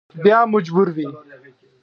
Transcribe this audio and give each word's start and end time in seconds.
بیا 0.23 0.39
مجبور 0.53 0.87
وي. 0.95 1.07